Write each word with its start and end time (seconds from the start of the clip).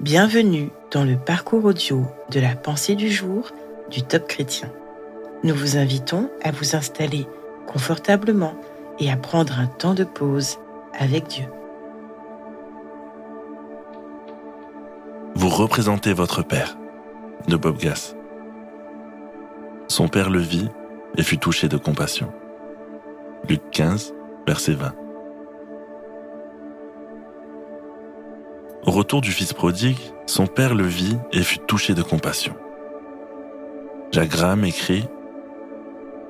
Bienvenue 0.00 0.70
dans 0.92 1.02
le 1.02 1.16
parcours 1.16 1.64
audio 1.64 2.06
de 2.30 2.38
la 2.38 2.54
pensée 2.54 2.94
du 2.94 3.10
jour 3.10 3.50
du 3.90 4.02
Top 4.02 4.28
Chrétien. 4.28 4.70
Nous 5.42 5.56
vous 5.56 5.76
invitons 5.76 6.30
à 6.40 6.52
vous 6.52 6.76
installer 6.76 7.26
confortablement 7.66 8.54
et 9.00 9.10
à 9.10 9.16
prendre 9.16 9.58
un 9.58 9.66
temps 9.66 9.94
de 9.94 10.04
pause 10.04 10.58
avec 10.96 11.26
Dieu. 11.26 11.46
Vous 15.34 15.48
représentez 15.48 16.12
votre 16.12 16.42
Père, 16.44 16.78
de 17.48 17.56
Bob 17.56 17.78
Gass. 17.78 18.14
Son 19.88 20.06
Père 20.06 20.30
le 20.30 20.38
vit 20.38 20.68
et 21.16 21.24
fut 21.24 21.38
touché 21.38 21.66
de 21.66 21.76
compassion. 21.76 22.32
Luc 23.48 23.62
15, 23.72 24.14
verset 24.46 24.74
20. 24.74 25.07
Au 28.86 28.90
retour 28.90 29.20
du 29.20 29.32
fils 29.32 29.52
prodigue, 29.52 29.98
son 30.26 30.46
père 30.46 30.74
le 30.74 30.84
vit 30.84 31.16
et 31.32 31.42
fut 31.42 31.58
touché 31.58 31.94
de 31.94 32.02
compassion. 32.02 32.54
Jacques 34.12 34.30
Graham 34.30 34.64
écrit 34.64 35.04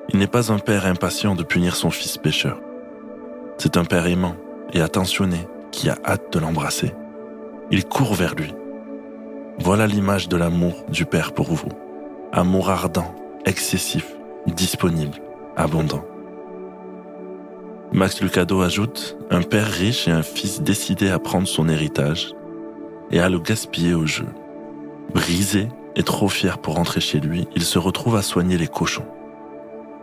Il 0.09 0.19
n'est 0.19 0.27
pas 0.27 0.51
un 0.51 0.59
père 0.59 0.85
impatient 0.85 1.35
de 1.35 1.43
punir 1.43 1.75
son 1.75 1.91
fils 1.91 2.17
pécheur. 2.17 2.59
C'est 3.57 3.77
un 3.77 3.85
père 3.85 4.07
aimant 4.07 4.35
et 4.73 4.81
attentionné 4.81 5.47
qui 5.71 5.89
a 5.89 5.97
hâte 6.05 6.33
de 6.33 6.39
l'embrasser. 6.39 6.93
Il 7.71 7.85
court 7.85 8.15
vers 8.15 8.35
lui. 8.35 8.53
Voilà 9.59 9.85
l'image 9.87 10.27
de 10.27 10.37
l'amour 10.37 10.85
du 10.89 11.05
Père 11.05 11.33
pour 11.33 11.53
vous. 11.53 11.69
Amour 12.31 12.69
ardent, 12.69 13.13
excessif, 13.45 14.15
disponible, 14.47 15.19
abondant. 15.55 16.05
Max 17.91 18.21
Lucado 18.21 18.61
ajoute 18.61 19.17
Un 19.29 19.41
père 19.41 19.67
riche 19.67 20.07
et 20.07 20.11
un 20.11 20.23
fils 20.23 20.61
décidé 20.61 21.09
à 21.09 21.19
prendre 21.19 21.47
son 21.47 21.67
héritage 21.67 22.33
et 23.11 23.19
à 23.19 23.29
le 23.29 23.39
gaspiller 23.39 23.93
au 23.93 24.05
jeu. 24.05 24.27
Brisé 25.13 25.67
et 25.95 26.03
trop 26.03 26.29
fier 26.29 26.59
pour 26.59 26.75
rentrer 26.75 27.01
chez 27.01 27.19
lui, 27.19 27.47
il 27.55 27.63
se 27.63 27.79
retrouve 27.79 28.15
à 28.15 28.21
soigner 28.21 28.57
les 28.57 28.67
cochons. 28.67 29.05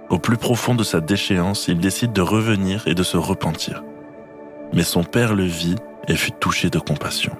Au 0.08 0.18
plus 0.18 0.36
profond 0.36 0.74
de 0.74 0.84
sa 0.84 1.00
déchéance, 1.00 1.68
il 1.68 1.78
décide 1.78 2.12
de 2.12 2.22
revenir 2.22 2.86
et 2.86 2.94
de 2.94 3.02
se 3.02 3.16
repentir. 3.16 3.82
Mais 4.72 4.82
son 4.82 5.04
père 5.04 5.34
le 5.34 5.44
vit 5.44 5.76
et 6.08 6.14
fut 6.14 6.32
touché 6.32 6.70
de 6.70 6.78
compassion. 6.78 7.36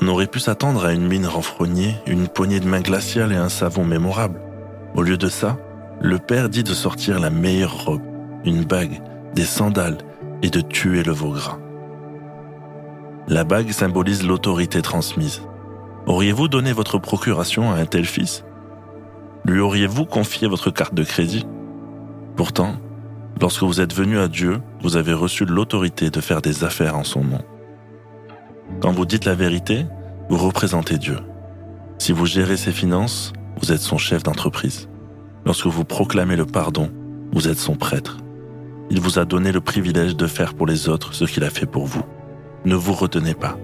On 0.00 0.08
aurait 0.08 0.26
pu 0.26 0.40
s'attendre 0.40 0.84
à 0.84 0.92
une 0.92 1.06
mine 1.06 1.26
renfrognée, 1.26 1.94
une 2.06 2.26
poignée 2.26 2.58
de 2.58 2.66
main 2.66 2.80
glaciale 2.80 3.32
et 3.32 3.36
un 3.36 3.48
savon 3.48 3.84
mémorable. 3.84 4.40
Au 4.94 5.02
lieu 5.02 5.16
de 5.16 5.28
ça, 5.28 5.58
le 6.00 6.18
père 6.18 6.48
dit 6.48 6.64
de 6.64 6.74
sortir 6.74 7.20
la 7.20 7.30
meilleure 7.30 7.84
robe, 7.84 8.02
une 8.44 8.64
bague, 8.64 9.00
des 9.34 9.44
sandales 9.44 9.98
et 10.42 10.50
de 10.50 10.60
tuer 10.60 11.04
le 11.04 11.12
veau 11.12 11.30
gras. 11.30 11.58
La 13.28 13.44
bague 13.44 13.70
symbolise 13.70 14.26
l'autorité 14.26 14.82
transmise. 14.82 15.42
Auriez-vous 16.06 16.48
donné 16.48 16.72
votre 16.72 16.98
procuration 16.98 17.70
à 17.70 17.76
un 17.76 17.86
tel 17.86 18.04
fils? 18.04 18.44
Lui 19.44 19.60
auriez-vous 19.60 20.06
confié 20.06 20.48
votre 20.48 20.70
carte 20.70 20.94
de 20.94 21.04
crédit? 21.04 21.46
Pourtant, 22.36 22.74
lorsque 23.40 23.62
vous 23.62 23.80
êtes 23.80 23.94
venu 23.94 24.18
à 24.18 24.26
Dieu, 24.26 24.60
vous 24.82 24.96
avez 24.96 25.12
reçu 25.12 25.44
l'autorité 25.44 26.10
de 26.10 26.20
faire 26.20 26.42
des 26.42 26.64
affaires 26.64 26.96
en 26.96 27.04
son 27.04 27.22
nom. 27.22 27.42
Quand 28.80 28.90
vous 28.90 29.06
dites 29.06 29.24
la 29.24 29.36
vérité, 29.36 29.86
vous 30.28 30.38
représentez 30.38 30.98
Dieu. 30.98 31.18
Si 31.98 32.10
vous 32.10 32.26
gérez 32.26 32.56
ses 32.56 32.72
finances, 32.72 33.32
vous 33.60 33.70
êtes 33.70 33.80
son 33.80 33.98
chef 33.98 34.24
d'entreprise. 34.24 34.88
Lorsque 35.46 35.66
vous 35.66 35.84
proclamez 35.84 36.34
le 36.34 36.46
pardon, 36.46 36.90
vous 37.32 37.46
êtes 37.46 37.58
son 37.58 37.76
prêtre. 37.76 38.18
Il 38.90 39.00
vous 39.00 39.20
a 39.20 39.24
donné 39.24 39.52
le 39.52 39.60
privilège 39.60 40.16
de 40.16 40.26
faire 40.26 40.54
pour 40.54 40.66
les 40.66 40.88
autres 40.88 41.14
ce 41.14 41.24
qu'il 41.24 41.44
a 41.44 41.50
fait 41.50 41.66
pour 41.66 41.86
vous. 41.86 42.02
Ne 42.64 42.74
vous 42.76 42.92
retenez 42.92 43.34
pas. 43.34 43.56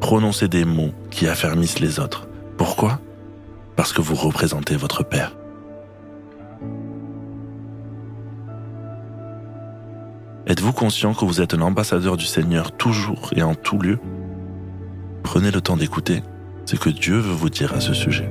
Prononcez 0.00 0.48
des 0.48 0.64
mots 0.64 0.92
qui 1.10 1.28
affermissent 1.28 1.78
les 1.78 2.00
autres. 2.00 2.26
Pourquoi? 2.56 2.98
Parce 3.76 3.92
que 3.92 4.00
vous 4.00 4.16
représentez 4.16 4.76
votre 4.76 5.04
Père. 5.04 5.36
Êtes-vous 10.46 10.72
conscient 10.72 11.14
que 11.14 11.24
vous 11.24 11.40
êtes 11.40 11.54
un 11.54 11.60
ambassadeur 11.60 12.16
du 12.16 12.26
Seigneur 12.26 12.72
toujours 12.72 13.30
et 13.36 13.42
en 13.42 13.54
tout 13.54 13.78
lieu? 13.78 14.00
Prenez 15.22 15.52
le 15.52 15.60
temps 15.60 15.76
d'écouter 15.76 16.22
ce 16.64 16.74
que 16.76 16.90
Dieu 16.90 17.18
veut 17.18 17.32
vous 17.32 17.48
dire 17.48 17.72
à 17.74 17.80
ce 17.80 17.94
sujet. 17.94 18.28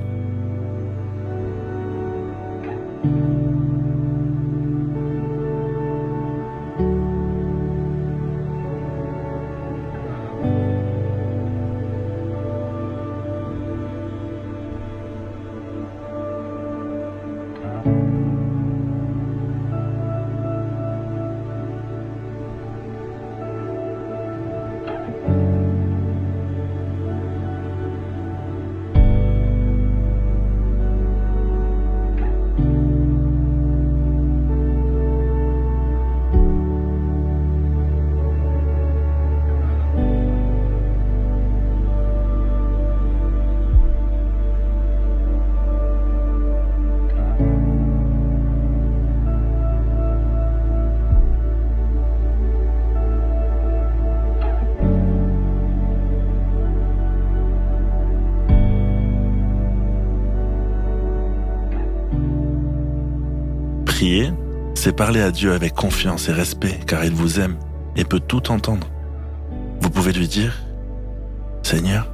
Prier, 64.02 64.32
c'est 64.74 64.96
parler 64.96 65.20
à 65.20 65.30
Dieu 65.30 65.52
avec 65.52 65.74
confiance 65.74 66.28
et 66.28 66.32
respect 66.32 66.80
car 66.88 67.04
il 67.04 67.12
vous 67.12 67.38
aime 67.38 67.56
et 67.94 68.04
peut 68.04 68.18
tout 68.18 68.50
entendre. 68.50 68.88
Vous 69.80 69.90
pouvez 69.90 70.12
lui 70.12 70.26
dire, 70.26 70.60
Seigneur, 71.62 72.10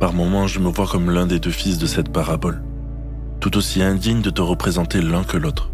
par 0.00 0.12
moments 0.12 0.48
je 0.48 0.58
me 0.58 0.68
vois 0.68 0.88
comme 0.88 1.08
l'un 1.08 1.28
des 1.28 1.38
deux 1.38 1.52
fils 1.52 1.78
de 1.78 1.86
cette 1.86 2.10
parabole, 2.10 2.64
tout 3.38 3.56
aussi 3.56 3.80
indigne 3.80 4.22
de 4.22 4.30
te 4.30 4.42
représenter 4.42 5.00
l'un 5.00 5.22
que 5.22 5.36
l'autre. 5.36 5.70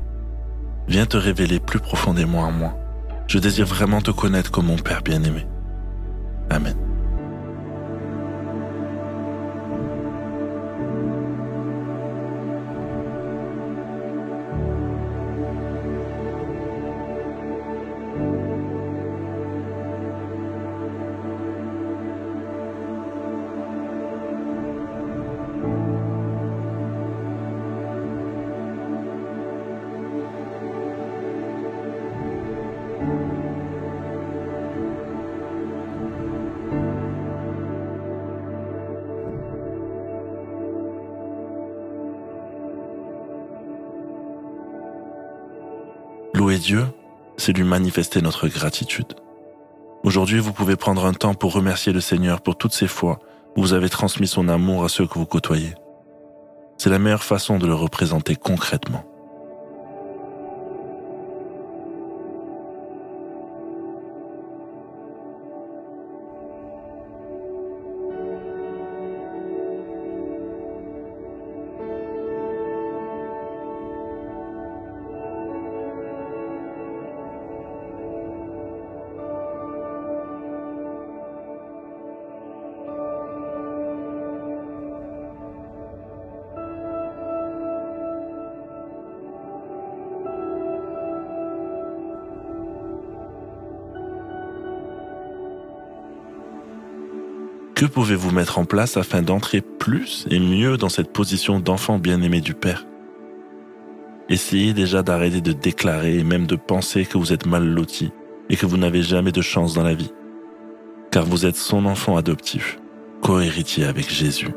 Viens 0.87 1.07
te 1.07 1.17
révéler 1.17 1.59
plus 1.59 1.81
profondément 1.81 2.47
à 2.47 2.51
moi. 2.51 2.77
Je 3.29 3.39
désire 3.39 3.65
vraiment 3.65 4.03
te 4.03 4.11
connaître 4.11 4.51
comme 4.51 4.67
mon 4.67 4.77
Père 4.77 5.01
bien-aimé. 5.01 5.47
Louer 46.47 46.59
Dieu, 46.59 46.87
c'est 47.39 47.53
lui 47.53 47.65
manifester 47.65 48.23
notre 48.23 48.47
gratitude. 48.47 49.15
Aujourd'hui, 50.05 50.39
vous 50.39 50.53
pouvez 50.53 50.77
prendre 50.77 51.05
un 51.05 51.13
temps 51.13 51.35
pour 51.35 51.53
remercier 51.53 51.93
le 51.93 52.01
Seigneur 52.01 52.41
pour 52.41 52.57
toutes 52.57 52.73
ces 52.73 52.87
fois 52.87 53.19
où 53.57 53.63
vous 53.63 53.73
avez 53.73 53.89
transmis 53.89 54.29
son 54.29 54.47
amour 54.47 54.85
à 54.85 54.89
ceux 54.89 55.09
que 55.09 55.19
vous 55.19 55.27
côtoyez. 55.27 55.75
C'est 56.79 56.89
la 56.89 57.01
meilleure 57.01 57.25
façon 57.25 57.59
de 57.59 57.67
le 57.67 57.75
représenter 57.75 58.37
concrètement. 58.37 59.03
Que 97.77 97.85
pouvez-vous 97.85 98.31
mettre 98.31 98.59
en 98.59 98.65
place 98.65 98.97
afin 98.97 99.21
d'entrer 99.21 99.61
plus 99.61 100.27
et 100.31 100.41
mieux 100.41 100.79
dans 100.79 100.89
cette 100.89 101.13
position 101.13 101.61
d'enfant 101.61 101.99
bien-aimé 101.99 102.41
du 102.41 102.55
Père? 102.55 102.87
Essayez 104.31 104.73
déjà 104.73 105.03
d'arrêter 105.03 105.43
de 105.43 105.53
déclarer 105.53 106.19
et 106.19 106.25
même 106.25 106.47
de 106.47 106.57
penser 106.57 107.05
que 107.05 107.19
vous 107.19 107.35
êtes 107.35 107.45
mal 107.45 107.67
loti 107.67 108.13
et 108.49 108.57
que 108.57 108.65
vous 108.65 108.79
n'avez 108.79 109.03
jamais 109.03 109.31
de 109.31 109.43
chance 109.43 109.75
dans 109.75 109.83
la 109.83 109.93
vie. 109.93 110.11
Car 111.11 111.27
vous 111.27 111.45
êtes 111.45 111.57
son 111.57 111.85
enfant 111.85 112.17
adoptif, 112.17 112.79
co-héritier 113.21 113.85
avec 113.85 114.11
Jésus. 114.11 114.49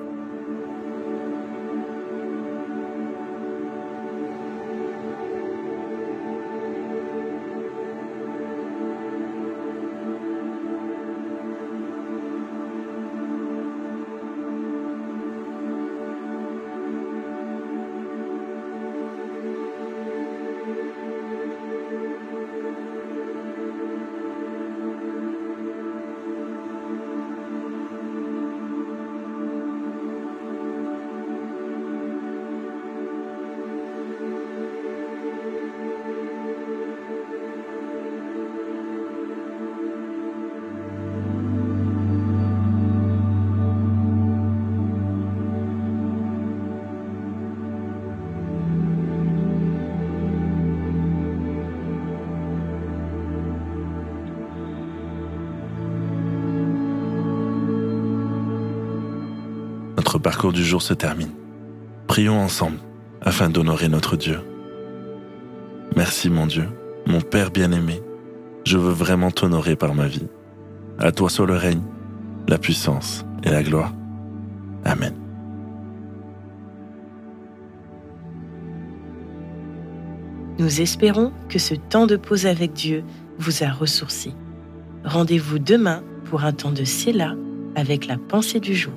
Notre 60.10 60.18
parcours 60.18 60.54
du 60.54 60.66
jour 60.66 60.82
se 60.82 60.96
termine. 60.96 61.30
Prions 62.08 62.40
ensemble 62.40 62.80
afin 63.22 63.48
d'honorer 63.48 63.90
notre 63.90 64.18
Dieu. 64.18 64.40
Merci 65.96 66.32
mon 66.32 66.48
Dieu, 66.48 66.68
mon 67.06 67.22
Père 67.22 67.52
bien-aimé, 67.52 68.02
je 68.66 68.80
veux 68.80 68.92
vraiment 68.92 69.30
t'honorer 69.30 69.76
par 69.76 69.94
ma 69.94 70.08
vie. 70.08 70.26
À 70.98 71.12
toi 71.12 71.30
soit 71.30 71.46
le 71.46 71.56
règne, 71.56 71.84
la 72.48 72.58
puissance 72.58 73.24
et 73.44 73.52
la 73.52 73.62
gloire. 73.62 73.94
Amen. 74.84 75.14
Nous 80.58 80.82
espérons 80.82 81.32
que 81.50 81.60
ce 81.60 81.76
temps 81.76 82.08
de 82.08 82.16
pause 82.16 82.48
avec 82.48 82.74
Dieu 82.74 83.04
vous 83.38 83.64
a 83.64 83.70
ressourci. 83.70 84.34
Rendez-vous 85.06 85.60
demain 85.60 86.02
pour 86.26 86.46
un 86.46 86.52
temps 86.52 86.72
de 86.72 86.84
Séla 86.84 87.36
avec 87.76 88.08
la 88.08 88.18
pensée 88.18 88.60
du 88.60 88.74
jour. 88.74 88.94